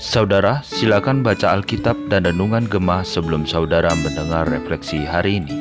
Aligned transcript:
Saudara, 0.00 0.64
silakan 0.64 1.20
baca 1.20 1.52
Alkitab 1.52 2.08
dan 2.08 2.24
Renungan 2.24 2.64
Gemah 2.64 3.04
sebelum 3.04 3.44
saudara 3.44 3.92
mendengar 3.92 4.48
refleksi 4.48 5.04
hari 5.04 5.44
ini. 5.44 5.52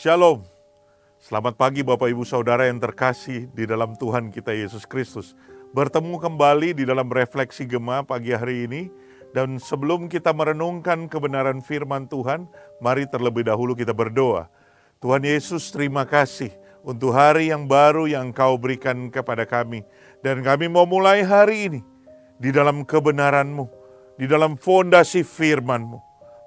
Shalom. 0.00 0.40
Selamat 1.20 1.60
pagi 1.60 1.84
Bapak 1.84 2.08
Ibu 2.08 2.24
Saudara 2.24 2.64
yang 2.64 2.80
terkasih 2.80 3.52
di 3.52 3.68
dalam 3.68 3.92
Tuhan 4.00 4.32
kita 4.32 4.56
Yesus 4.56 4.88
Kristus. 4.88 5.36
Bertemu 5.76 6.16
kembali 6.16 6.80
di 6.80 6.88
dalam 6.88 7.12
refleksi 7.12 7.68
Gemah 7.68 8.08
pagi 8.08 8.32
hari 8.32 8.64
ini. 8.64 8.88
Dan 9.36 9.60
sebelum 9.60 10.08
kita 10.08 10.32
merenungkan 10.32 11.12
kebenaran 11.12 11.60
firman 11.60 12.08
Tuhan, 12.08 12.48
mari 12.80 13.04
terlebih 13.04 13.44
dahulu 13.44 13.76
kita 13.76 13.92
berdoa. 13.92 14.48
Tuhan 14.96 15.28
Yesus 15.28 15.68
terima 15.68 16.08
kasih 16.08 16.56
untuk 16.80 17.12
hari 17.12 17.52
yang 17.52 17.68
baru 17.68 18.08
yang 18.08 18.32
Kau 18.32 18.56
berikan 18.56 19.12
kepada 19.12 19.44
kami. 19.44 19.84
Dan 20.20 20.44
kami 20.44 20.68
mau 20.68 20.84
mulai 20.84 21.24
hari 21.24 21.72
ini 21.72 21.80
di 22.40 22.52
dalam 22.52 22.84
kebenaran-Mu, 22.84 23.66
di 24.16 24.24
dalam 24.28 24.56
fondasi 24.56 25.24
firman-Mu. 25.24 26.00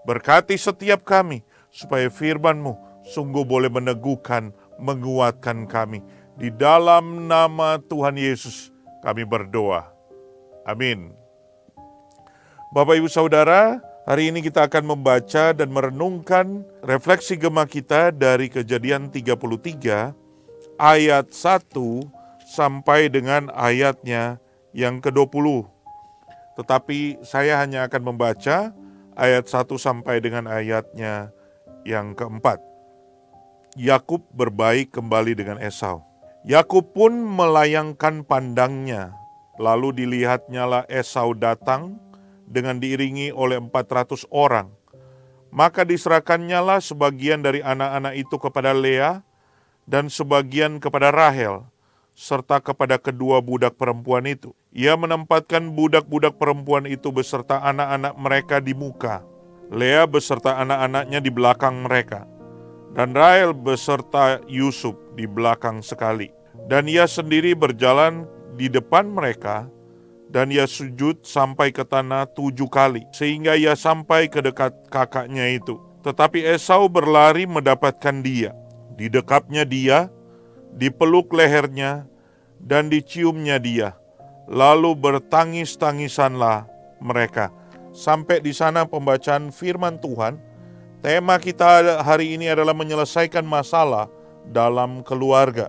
Berkati 0.04 0.58
setiap 0.58 1.06
kami 1.06 1.46
supaya 1.70 2.10
firman-Mu 2.10 3.06
sungguh 3.08 3.46
boleh 3.46 3.70
meneguhkan, 3.70 4.52
menguatkan 4.78 5.70
kami. 5.70 6.02
Di 6.34 6.50
dalam 6.50 7.30
nama 7.30 7.78
Tuhan 7.78 8.18
Yesus 8.18 8.74
kami 9.06 9.26
berdoa. 9.26 9.90
Amin. 10.66 11.14
Bapak 12.74 12.98
Ibu 12.98 13.06
Saudara, 13.06 13.78
hari 14.10 14.34
ini 14.34 14.42
kita 14.42 14.66
akan 14.66 14.98
membaca 14.98 15.54
dan 15.54 15.70
merenungkan 15.70 16.66
refleksi 16.82 17.38
gema 17.38 17.70
kita 17.70 18.10
dari 18.10 18.50
kejadian 18.50 19.14
33 19.14 20.23
ayat 20.78 21.32
1 21.32 21.74
sampai 22.44 23.10
dengan 23.10 23.50
ayatnya 23.54 24.38
yang 24.74 25.02
ke-20. 25.02 25.66
Tetapi 26.54 27.26
saya 27.26 27.62
hanya 27.62 27.90
akan 27.90 28.14
membaca 28.14 28.74
ayat 29.18 29.46
1 29.50 29.74
sampai 29.78 30.22
dengan 30.22 30.46
ayatnya 30.50 31.34
yang 31.86 32.14
keempat. 32.14 32.62
Yakub 33.74 34.22
berbaik 34.34 34.94
kembali 34.94 35.34
dengan 35.34 35.58
Esau. 35.58 36.06
Yakub 36.46 36.94
pun 36.94 37.16
melayangkan 37.16 38.22
pandangnya, 38.22 39.16
lalu 39.58 39.96
dilihatnyalah 39.96 40.86
Esau 40.92 41.34
datang 41.34 41.98
dengan 42.46 42.78
diiringi 42.78 43.34
oleh 43.34 43.58
400 43.58 44.30
orang. 44.30 44.70
Maka 45.50 45.86
diserahkannyalah 45.86 46.82
sebagian 46.82 47.42
dari 47.42 47.62
anak-anak 47.66 48.14
itu 48.18 48.36
kepada 48.38 48.74
Lea 48.74 49.22
dan 49.90 50.08
sebagian 50.08 50.80
kepada 50.80 51.12
Rahel, 51.12 51.68
serta 52.14 52.62
kepada 52.62 53.02
kedua 53.02 53.42
budak 53.42 53.76
perempuan 53.76 54.24
itu. 54.30 54.54
Ia 54.74 54.98
menempatkan 54.98 55.74
budak-budak 55.74 56.38
perempuan 56.42 56.90
itu 56.90 57.14
beserta 57.14 57.62
anak-anak 57.62 58.14
mereka 58.18 58.58
di 58.58 58.74
muka, 58.74 59.22
Lea 59.74 60.06
beserta 60.06 60.62
anak-anaknya 60.62 61.20
di 61.22 61.32
belakang 61.34 61.86
mereka, 61.86 62.30
dan 62.94 63.14
Rahel 63.18 63.58
beserta 63.58 64.38
Yusuf 64.46 64.94
di 65.18 65.26
belakang 65.26 65.82
sekali. 65.82 66.30
Dan 66.70 66.86
ia 66.88 67.10
sendiri 67.10 67.58
berjalan 67.58 68.30
di 68.54 68.70
depan 68.70 69.10
mereka, 69.10 69.66
dan 70.30 70.50
ia 70.50 70.66
sujud 70.66 71.22
sampai 71.26 71.74
ke 71.74 71.86
tanah 71.86 72.30
tujuh 72.34 72.70
kali, 72.70 73.06
sehingga 73.14 73.58
ia 73.58 73.78
sampai 73.78 74.30
ke 74.30 74.42
dekat 74.42 74.74
kakaknya 74.90 75.54
itu. 75.54 75.78
Tetapi 76.02 76.42
Esau 76.46 76.90
berlari 76.90 77.46
mendapatkan 77.46 78.22
dia. 78.22 78.54
Didekapnya 78.94 79.66
dia, 79.66 80.10
dipeluk 80.78 81.34
lehernya, 81.34 82.06
dan 82.62 82.88
diciumnya 82.88 83.60
dia. 83.60 83.98
Lalu 84.48 84.96
bertangis-tangisanlah 84.96 86.68
mereka. 87.04 87.52
Sampai 87.94 88.42
di 88.42 88.56
sana 88.56 88.88
pembacaan 88.88 89.54
firman 89.54 90.00
Tuhan. 90.00 90.40
Tema 91.04 91.36
kita 91.36 92.00
hari 92.00 92.34
ini 92.40 92.48
adalah 92.48 92.72
menyelesaikan 92.72 93.44
masalah 93.44 94.08
dalam 94.48 95.04
keluarga. 95.04 95.68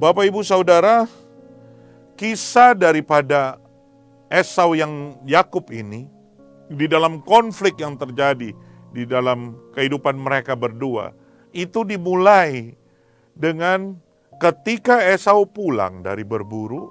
Bapak, 0.00 0.24
ibu, 0.24 0.40
saudara, 0.40 1.04
kisah 2.16 2.72
daripada 2.72 3.60
Esau 4.32 4.72
yang 4.72 5.20
Yakub 5.28 5.68
ini 5.70 6.08
di 6.66 6.88
dalam 6.88 7.20
konflik 7.22 7.76
yang 7.78 7.94
terjadi 8.00 8.56
di 8.90 9.04
dalam 9.04 9.54
kehidupan 9.76 10.16
mereka 10.16 10.56
berdua 10.56 11.12
itu 11.54 11.86
dimulai 11.86 12.74
dengan 13.32 13.94
ketika 14.42 14.98
Esau 15.00 15.46
pulang 15.46 16.02
dari 16.02 16.26
berburu, 16.26 16.90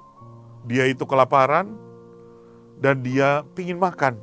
dia 0.64 0.88
itu 0.88 1.04
kelaparan 1.04 1.76
dan 2.80 3.04
dia 3.04 3.44
ingin 3.60 3.78
makan. 3.78 4.16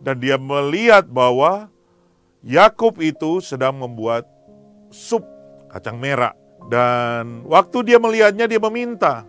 Dan 0.00 0.20
dia 0.20 0.36
melihat 0.36 1.08
bahwa 1.08 1.72
Yakub 2.44 3.00
itu 3.00 3.40
sedang 3.40 3.76
membuat 3.80 4.28
sup 4.92 5.24
kacang 5.72 5.96
merah. 5.96 6.36
Dan 6.66 7.46
waktu 7.46 7.92
dia 7.92 7.98
melihatnya 8.00 8.44
dia 8.48 8.60
meminta. 8.60 9.24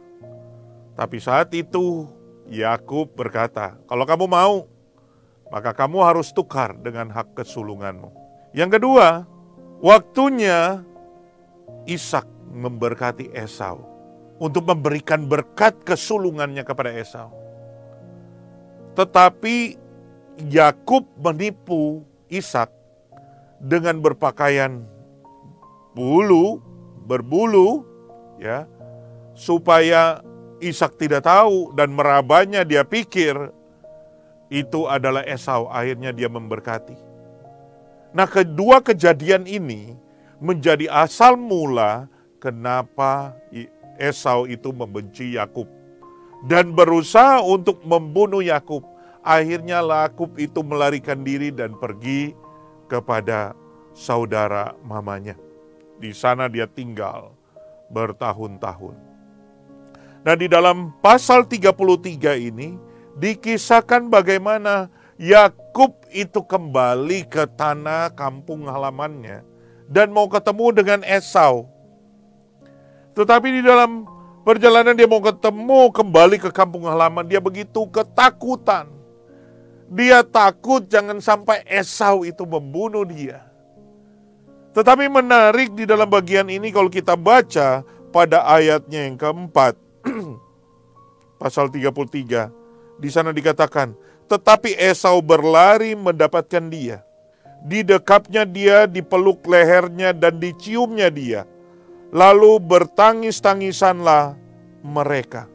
Tapi 0.97 1.21
saat 1.21 1.53
itu 1.53 2.09
Yakub 2.49 3.13
berkata, 3.13 3.77
"Kalau 3.85 4.03
kamu 4.03 4.25
mau, 4.25 4.65
maka 5.53 5.71
kamu 5.71 6.01
harus 6.01 6.33
tukar 6.33 6.73
dengan 6.81 7.13
hak 7.13 7.37
kesulunganmu." 7.37 8.09
Yang 8.57 8.81
kedua, 8.81 9.29
waktunya 9.83 10.81
Ishak 11.88 12.27
memberkati 12.51 13.31
Esau 13.31 13.83
untuk 14.38 14.67
memberikan 14.69 15.25
berkat 15.25 15.77
kesulungannya 15.88 16.61
kepada 16.67 16.93
Esau. 16.93 17.33
Tetapi 18.97 19.77
Yakub 20.49 21.05
menipu 21.17 22.05
Ishak 22.29 22.69
dengan 23.57 24.01
berpakaian 24.01 24.85
bulu, 25.97 26.61
berbulu, 27.09 27.81
ya, 28.38 28.69
supaya 29.33 30.21
Ishak 30.57 30.97
tidak 30.97 31.25
tahu 31.25 31.73
dan 31.77 31.94
merabanya 31.94 32.65
dia 32.65 32.81
pikir 32.81 33.33
itu 34.49 34.89
adalah 34.89 35.21
Esau. 35.25 35.69
Akhirnya 35.69 36.13
dia 36.13 36.29
memberkati. 36.29 36.97
Nah, 38.17 38.25
kedua 38.25 38.81
kejadian 38.81 39.45
ini 39.45 39.94
menjadi 40.41 40.89
asal 40.89 41.38
mula 41.38 42.09
kenapa 42.41 43.38
Esau 44.01 44.50
itu 44.50 44.73
membenci 44.73 45.38
Yakub 45.38 45.69
dan 46.50 46.73
berusaha 46.73 47.45
untuk 47.45 47.85
membunuh 47.85 48.41
Yakub. 48.41 48.81
Akhirnya 49.22 49.85
Yakub 49.85 50.33
itu 50.41 50.66
melarikan 50.66 51.22
diri 51.22 51.53
dan 51.53 51.77
pergi 51.77 52.33
kepada 52.89 53.53
saudara 53.94 54.73
mamanya. 54.81 55.38
Di 56.01 56.09
sana 56.09 56.50
dia 56.50 56.66
tinggal 56.66 57.38
bertahun-tahun. 57.94 58.97
Nah, 60.25 60.33
di 60.33 60.50
dalam 60.50 60.89
pasal 61.06 61.45
33 61.45 62.33
ini 62.33 62.81
dikisahkan 63.13 64.09
bagaimana 64.09 64.89
Yakub 65.17 65.97
itu 66.13 66.45
kembali 66.45 67.25
ke 67.25 67.50
tanah 67.57 68.13
kampung 68.13 68.69
halamannya 68.69 69.41
dan 69.89 70.13
mau 70.13 70.29
ketemu 70.29 70.66
dengan 70.78 71.00
Esau 71.01 71.78
tetapi 73.17 73.50
di 73.50 73.61
dalam 73.66 74.06
perjalanan 74.45 74.94
dia 74.94 75.09
mau 75.09 75.17
ketemu 75.17 75.89
kembali 75.89 76.38
ke 76.38 76.53
kampung 76.53 76.85
halaman, 76.85 77.25
dia 77.25 77.41
begitu 77.41 77.89
ketakutan. 77.89 78.85
Dia 79.89 80.22
takut 80.22 80.85
jangan 80.85 81.17
sampai 81.17 81.66
Esau 81.66 82.22
itu 82.22 82.45
membunuh 82.45 83.01
dia. 83.09 83.41
Tetapi 84.77 85.09
menarik 85.09 85.73
di 85.73 85.89
dalam 85.89 86.06
bagian 86.06 86.45
ini 86.45 86.69
kalau 86.69 86.94
kita 86.94 87.17
baca 87.17 87.81
pada 88.13 88.45
ayatnya 88.45 89.09
yang 89.09 89.17
keempat, 89.17 89.73
pasal 91.41 91.74
33, 91.74 93.01
di 93.01 93.09
sana 93.09 93.33
dikatakan, 93.33 93.97
tetapi 94.27 94.75
Esau 94.75 95.24
berlari 95.24 95.95
mendapatkan 95.95 96.68
dia. 96.68 97.01
Didekapnya 97.65 98.45
dia, 98.45 98.85
dipeluk 98.85 99.41
lehernya 99.50 100.13
dan 100.13 100.38
diciumnya 100.38 101.09
dia 101.09 101.47
Lalu 102.15 102.63
bertangis-tangisanlah 102.63 104.39
mereka. 104.79 105.51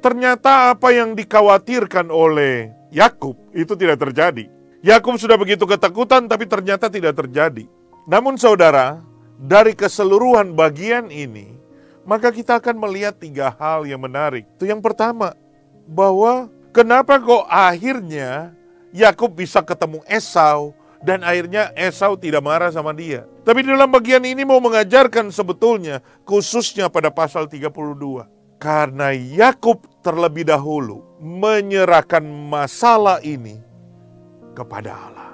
Ternyata 0.00 0.72
apa 0.72 0.88
yang 0.94 1.12
dikhawatirkan 1.12 2.08
oleh 2.08 2.72
Yakub 2.88 3.36
itu 3.52 3.76
tidak 3.76 4.00
terjadi. 4.00 4.48
Yakub 4.80 5.20
sudah 5.20 5.36
begitu 5.36 5.68
ketakutan 5.68 6.30
tapi 6.30 6.48
ternyata 6.48 6.88
tidak 6.88 7.18
terjadi. 7.18 7.68
Namun 8.08 8.40
saudara, 8.40 9.04
dari 9.36 9.76
keseluruhan 9.76 10.56
bagian 10.56 11.12
ini, 11.12 11.60
maka 12.08 12.32
kita 12.32 12.56
akan 12.56 12.80
melihat 12.80 13.20
tiga 13.20 13.52
hal 13.52 13.84
yang 13.84 14.00
menarik. 14.00 14.48
Itu 14.56 14.64
yang 14.64 14.80
pertama, 14.80 15.36
bahwa 15.84 16.48
kenapa 16.72 17.20
kok 17.20 17.44
akhirnya 17.48 18.52
Yakub 18.92 19.36
bisa 19.36 19.60
ketemu 19.60 20.00
Esau 20.08 20.72
dan 21.04 21.22
akhirnya 21.22 21.70
Esau 21.76 22.18
tidak 22.18 22.42
marah 22.42 22.72
sama 22.72 22.90
dia. 22.96 23.28
Tapi 23.46 23.64
dalam 23.64 23.88
bagian 23.88 24.24
ini 24.24 24.42
mau 24.44 24.58
mengajarkan 24.58 25.30
sebetulnya 25.30 26.02
khususnya 26.26 26.90
pada 26.90 27.12
pasal 27.12 27.46
32. 27.46 28.26
Karena 28.58 29.14
Yakub 29.14 29.86
terlebih 30.02 30.42
dahulu 30.50 31.06
menyerahkan 31.22 32.26
masalah 32.26 33.22
ini 33.22 33.62
kepada 34.58 34.98
Allah. 34.98 35.30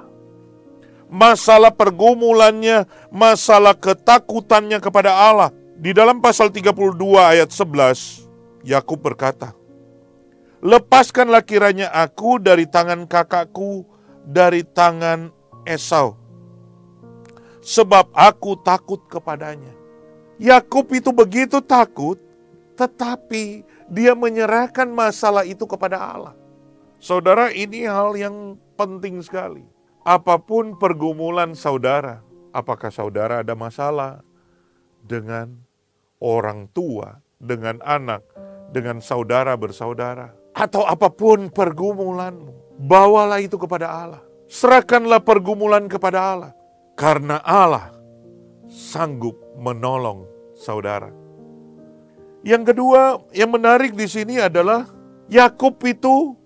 Masalah 1.09 1.73
pergumulannya, 1.73 2.85
masalah 3.09 3.73
ketakutannya 3.73 4.77
kepada 4.77 5.15
Allah. 5.15 5.49
Di 5.81 5.97
dalam 5.97 6.21
pasal 6.21 6.53
32 6.53 6.77
ayat 7.17 7.49
11, 7.49 8.29
Yakub 8.67 9.01
berkata, 9.01 9.57
Lepaskanlah 10.65 11.45
kiranya 11.45 11.93
aku 11.93 12.41
dari 12.41 12.65
tangan 12.65 13.05
kakakku, 13.05 13.85
dari 14.25 14.65
tangan 14.65 15.29
Esau. 15.69 16.17
Sebab 17.61 18.09
aku 18.17 18.57
takut 18.65 19.05
kepadanya. 19.05 19.77
Yakub 20.41 20.89
itu 20.97 21.13
begitu 21.13 21.61
takut, 21.61 22.17
tetapi 22.81 23.61
dia 23.93 24.17
menyerahkan 24.17 24.89
masalah 24.89 25.45
itu 25.45 25.69
kepada 25.69 26.01
Allah. 26.01 26.35
Saudara, 26.97 27.53
ini 27.53 27.85
hal 27.85 28.17
yang 28.17 28.57
penting 28.81 29.21
sekali. 29.21 29.69
Apa 30.01 30.41
pun 30.41 30.81
pergumulan 30.81 31.53
saudara, 31.53 32.25
apakah 32.57 32.89
saudara 32.89 33.45
ada 33.45 33.53
masalah 33.53 34.25
dengan 35.05 35.61
orang 36.25 36.73
tua, 36.73 37.21
dengan 37.37 37.85
anak, 37.85 38.25
dengan 38.73 39.05
saudara 39.05 39.57
bersaudara, 39.57 40.44
atau 40.55 40.87
apa 40.87 41.11
pun 41.11 41.51
pergumulanmu, 41.51 42.79
bawalah 42.79 43.43
itu 43.43 43.59
kepada 43.59 43.91
Allah. 43.91 44.23
Serahkanlah 44.47 45.19
pergumulan 45.27 45.91
kepada 45.91 46.23
Allah, 46.23 46.53
karena 46.95 47.43
Allah 47.43 47.91
sanggup 48.71 49.35
menolong 49.59 50.31
saudara. 50.55 51.11
Yang 52.47 52.71
kedua, 52.71 53.19
yang 53.35 53.51
menarik 53.51 53.99
di 53.99 54.07
sini 54.07 54.39
adalah 54.39 54.87
Yakub 55.27 55.75
itu 55.83 56.39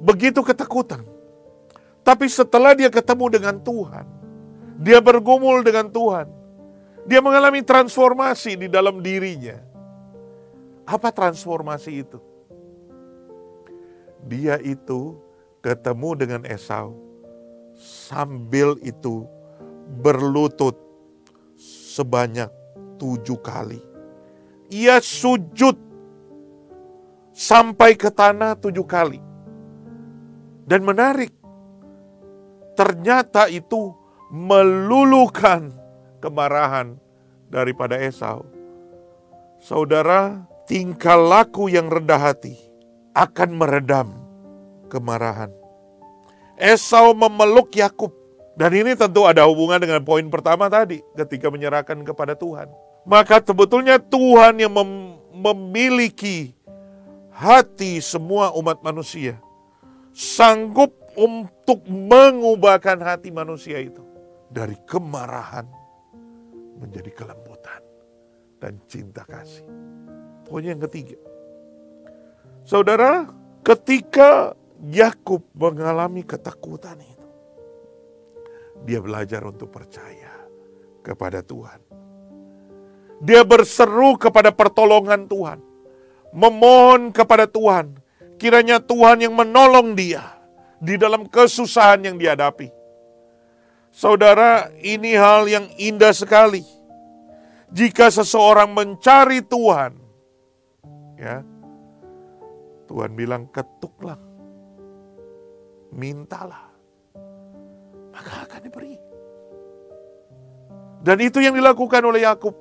begitu 0.00 0.40
ketakutan. 0.40 1.04
Tapi 2.02 2.26
setelah 2.32 2.72
dia 2.72 2.88
ketemu 2.88 3.28
dengan 3.28 3.56
Tuhan, 3.60 4.06
dia 4.80 4.98
bergumul 5.04 5.60
dengan 5.62 5.90
Tuhan, 5.90 6.26
dia 7.04 7.20
mengalami 7.20 7.60
transformasi 7.60 8.56
di 8.56 8.66
dalam 8.72 9.02
dirinya. 9.04 9.58
Apa 10.86 11.14
transformasi 11.14 11.90
itu? 12.02 12.31
Dia 14.26 14.58
itu 14.62 15.18
ketemu 15.62 16.10
dengan 16.18 16.42
Esau 16.46 16.94
sambil 17.78 18.78
itu 18.82 19.26
berlutut 20.02 20.78
sebanyak 21.94 22.48
tujuh 22.98 23.38
kali. 23.42 23.82
Ia 24.72 25.02
sujud 25.02 25.76
sampai 27.34 27.98
ke 27.98 28.08
tanah 28.08 28.56
tujuh 28.56 28.86
kali. 28.86 29.20
Dan 30.62 30.86
menarik, 30.86 31.34
ternyata 32.78 33.50
itu 33.50 33.92
meluluhkan 34.30 35.74
kemarahan 36.22 36.96
daripada 37.50 37.98
Esau. 37.98 38.46
Saudara, 39.58 40.46
tingkah 40.64 41.18
laku 41.18 41.68
yang 41.68 41.90
rendah 41.90 42.18
hati 42.32 42.71
akan 43.12 43.50
meredam 43.56 44.08
kemarahan. 44.88 45.52
Esau 46.56 47.16
memeluk 47.16 47.72
Yakub 47.72 48.12
dan 48.56 48.76
ini 48.76 48.92
tentu 48.92 49.24
ada 49.24 49.48
hubungan 49.48 49.80
dengan 49.80 50.04
poin 50.04 50.24
pertama 50.28 50.68
tadi 50.68 51.00
ketika 51.16 51.48
menyerahkan 51.48 52.04
kepada 52.04 52.36
Tuhan. 52.36 52.68
Maka 53.08 53.40
sebetulnya 53.42 53.98
Tuhan 53.98 54.60
yang 54.60 54.72
mem 54.72 55.18
memiliki 55.32 56.52
hati 57.32 57.98
semua 58.04 58.52
umat 58.52 58.84
manusia 58.84 59.40
sanggup 60.12 60.92
untuk 61.16 61.84
mengubahkan 61.88 63.00
hati 63.00 63.32
manusia 63.32 63.80
itu 63.80 64.04
dari 64.52 64.76
kemarahan 64.84 65.64
menjadi 66.76 67.10
kelembutan 67.16 67.80
dan 68.60 68.76
cinta 68.84 69.24
kasih. 69.24 69.64
Poin 70.44 70.64
yang 70.64 70.80
ketiga, 70.84 71.16
Saudara, 72.62 73.26
ketika 73.66 74.54
Yakub 74.86 75.42
mengalami 75.54 76.22
ketakutan 76.22 76.98
itu, 77.02 77.28
dia 78.86 79.02
belajar 79.02 79.42
untuk 79.46 79.70
percaya 79.70 80.30
kepada 81.02 81.42
Tuhan. 81.42 81.82
Dia 83.22 83.42
berseru 83.46 84.18
kepada 84.18 84.50
pertolongan 84.50 85.26
Tuhan, 85.26 85.58
memohon 86.34 87.14
kepada 87.14 87.46
Tuhan, 87.46 87.98
kiranya 88.38 88.82
Tuhan 88.82 89.22
yang 89.22 89.34
menolong 89.34 89.94
dia 89.94 90.22
di 90.82 90.98
dalam 90.98 91.30
kesusahan 91.30 92.02
yang 92.02 92.18
dihadapi. 92.18 92.70
Saudara, 93.94 94.70
ini 94.82 95.14
hal 95.14 95.46
yang 95.46 95.66
indah 95.78 96.10
sekali. 96.10 96.66
Jika 97.70 98.10
seseorang 98.10 98.74
mencari 98.74 99.44
Tuhan, 99.46 99.94
ya, 101.14 101.46
Tuhan 102.92 103.16
bilang 103.16 103.48
ketuklah. 103.48 104.20
Mintalah. 105.96 106.68
Maka 108.12 108.44
akan 108.44 108.60
diberi. 108.68 109.00
Dan 111.00 111.16
itu 111.24 111.40
yang 111.40 111.56
dilakukan 111.56 112.04
oleh 112.04 112.28
Yakub. 112.28 112.52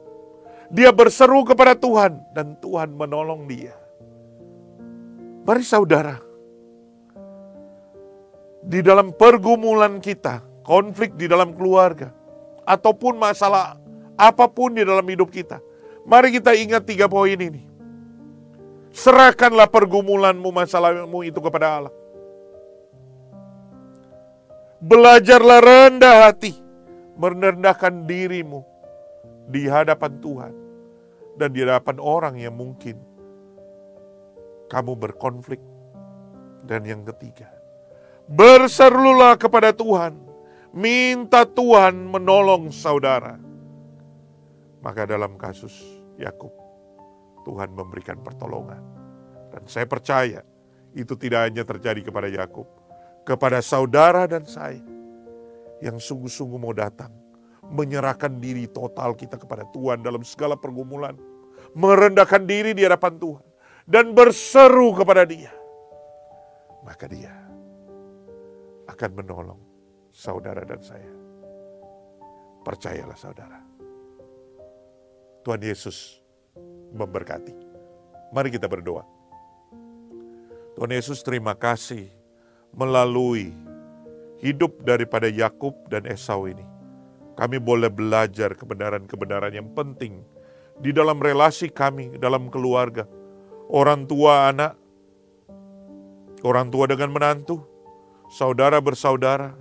Dia 0.71 0.95
berseru 0.95 1.43
kepada 1.43 1.75
Tuhan 1.75 2.15
dan 2.31 2.55
Tuhan 2.63 2.95
menolong 2.95 3.43
dia. 3.43 3.75
Mari 5.43 5.67
saudara, 5.67 6.15
di 8.63 8.79
dalam 8.79 9.11
pergumulan 9.11 9.99
kita, 9.99 10.39
konflik 10.63 11.19
di 11.19 11.27
dalam 11.27 11.51
keluarga, 11.51 12.15
ataupun 12.63 13.19
masalah 13.19 13.75
apa 14.15 14.47
pun 14.47 14.71
di 14.79 14.87
dalam 14.87 15.03
hidup 15.03 15.27
kita, 15.27 15.59
mari 16.07 16.31
kita 16.31 16.55
ingat 16.55 16.87
tiga 16.87 17.11
poin 17.11 17.35
ini. 17.35 17.70
Serahkanlah 18.91 19.71
pergumulanmu, 19.71 20.51
masalahmu 20.51 21.23
itu 21.23 21.39
kepada 21.39 21.79
Allah. 21.79 21.93
Belajarlah 24.81 25.59
rendah 25.63 26.15
hati, 26.27 26.57
merendahkan 27.15 28.03
dirimu 28.03 28.65
di 29.47 29.69
hadapan 29.69 30.11
Tuhan 30.19 30.53
dan 31.39 31.49
di 31.55 31.63
hadapan 31.63 31.97
orang 32.01 32.35
yang 32.37 32.55
mungkin 32.57 32.99
kamu 34.67 34.95
berkonflik. 34.95 35.61
Dan 36.61 36.85
yang 36.85 37.01
ketiga, 37.01 37.49
berserulah 38.29 39.33
kepada 39.33 39.73
Tuhan, 39.73 40.13
minta 40.69 41.41
Tuhan 41.41 41.97
menolong 42.05 42.69
saudara. 42.69 43.41
Maka 44.81 45.09
dalam 45.09 45.41
kasus 45.41 45.73
Yakub, 46.21 46.53
Tuhan 47.43 47.73
memberikan 47.73 48.19
pertolongan. 48.21 48.81
Dan 49.51 49.67
saya 49.67 49.85
percaya 49.85 50.41
itu 50.95 51.15
tidak 51.15 51.51
hanya 51.51 51.63
terjadi 51.63 52.01
kepada 52.07 52.27
Yakub, 52.31 52.67
kepada 53.27 53.59
saudara 53.59 54.27
dan 54.27 54.47
saya 54.47 54.79
yang 55.81 55.97
sungguh-sungguh 55.97 56.59
mau 56.61 56.71
datang, 56.71 57.11
menyerahkan 57.65 58.37
diri 58.37 58.69
total 58.69 59.17
kita 59.17 59.35
kepada 59.39 59.65
Tuhan 59.73 60.05
dalam 60.05 60.21
segala 60.21 60.55
pergumulan, 60.55 61.17
merendahkan 61.73 62.45
diri 62.45 62.77
di 62.77 62.85
hadapan 62.85 63.17
Tuhan 63.17 63.45
dan 63.89 64.13
berseru 64.13 64.93
kepada 64.93 65.25
Dia. 65.25 65.51
Maka 66.85 67.05
Dia 67.09 67.33
akan 68.89 69.11
menolong 69.17 69.61
saudara 70.13 70.61
dan 70.67 70.81
saya. 70.83 71.11
Percayalah 72.61 73.17
saudara. 73.17 73.57
Tuhan 75.41 75.61
Yesus 75.65 76.20
memberkati. 76.93 77.55
Mari 78.31 78.47
kita 78.51 78.67
berdoa. 78.67 79.03
Tuhan 80.75 80.91
Yesus 80.91 81.19
terima 81.19 81.51
kasih 81.51 82.07
melalui 82.71 83.51
hidup 84.39 84.79
daripada 84.87 85.27
Yakub 85.27 85.75
dan 85.91 86.07
Esau 86.07 86.47
ini. 86.47 86.63
Kami 87.35 87.59
boleh 87.59 87.91
belajar 87.91 88.55
kebenaran-kebenaran 88.55 89.51
yang 89.51 89.67
penting 89.75 90.23
di 90.79 90.95
dalam 90.95 91.19
relasi 91.19 91.67
kami, 91.67 92.15
dalam 92.19 92.47
keluarga. 92.47 93.03
Orang 93.71 94.07
tua 94.07 94.51
anak, 94.51 94.75
orang 96.43 96.67
tua 96.71 96.87
dengan 96.87 97.11
menantu, 97.11 97.63
saudara 98.31 98.79
bersaudara. 98.79 99.55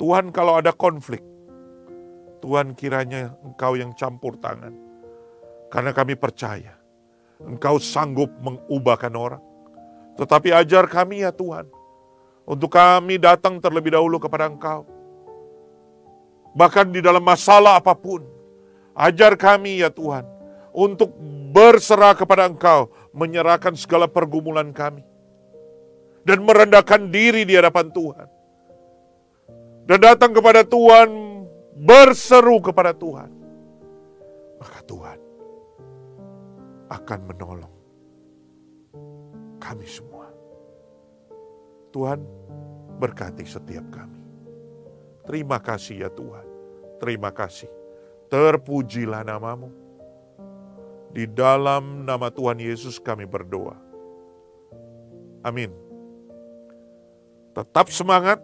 Tuhan 0.00 0.32
kalau 0.32 0.56
ada 0.56 0.72
konflik, 0.72 1.20
Tuhan 2.40 2.72
kiranya 2.72 3.36
engkau 3.44 3.76
yang 3.76 3.92
campur 3.92 4.36
tangan 4.40 4.89
karena 5.70 5.94
kami 5.94 6.18
percaya 6.18 6.76
Engkau 7.40 7.80
sanggup 7.80 8.28
mengubahkan 8.44 9.14
orang. 9.16 9.40
Tetapi 10.20 10.52
ajar 10.52 10.84
kami 10.84 11.24
ya 11.24 11.32
Tuhan. 11.32 11.64
Untuk 12.44 12.68
kami 12.68 13.16
datang 13.16 13.56
terlebih 13.64 13.96
dahulu 13.96 14.20
kepada 14.20 14.44
Engkau. 14.44 14.84
Bahkan 16.52 16.92
di 16.92 17.00
dalam 17.00 17.24
masalah 17.24 17.80
apa 17.80 17.96
pun. 17.96 18.20
Ajar 18.92 19.40
kami 19.40 19.80
ya 19.80 19.88
Tuhan. 19.88 20.28
untuk 20.70 21.10
berserah 21.50 22.14
kepada 22.14 22.46
Engkau, 22.46 22.90
menyerahkan 23.10 23.74
segala 23.74 24.06
pergumulan 24.06 24.70
kami, 24.70 25.02
dan 26.22 26.42
merendahkan 26.46 27.10
diri 27.10 27.42
di 27.42 27.58
hadapan 27.58 27.90
Tuhan, 27.90 28.28
dan 29.90 29.98
datang 29.98 30.30
kepada 30.30 30.62
Tuhan, 30.62 31.08
berseru 31.74 32.62
kepada 32.62 32.94
Tuhan, 32.94 33.30
maka 34.62 34.80
Tuhan 34.86 35.19
akan 36.90 37.20
menolong 37.30 37.74
kami 39.62 39.86
semua. 39.86 40.26
Tuhan 41.94 42.22
berkati 42.98 43.46
setiap 43.46 43.86
kami. 43.94 44.18
Terima 45.26 45.62
kasih 45.62 46.06
ya 46.06 46.10
Tuhan. 46.10 46.46
Terima 46.98 47.30
kasih. 47.30 47.70
Terpujilah 48.26 49.22
namamu. 49.22 49.70
Di 51.10 51.26
dalam 51.26 52.06
nama 52.06 52.30
Tuhan 52.30 52.58
Yesus 52.58 52.98
kami 53.02 53.26
berdoa. 53.26 53.74
Amin. 55.42 55.74
Tetap 57.50 57.90
semangat, 57.90 58.38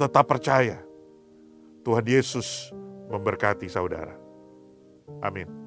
tetap 0.00 0.24
percaya. 0.24 0.80
Tuhan 1.84 2.04
Yesus 2.08 2.72
memberkati 3.12 3.68
saudara. 3.68 4.16
Amin. 5.20 5.59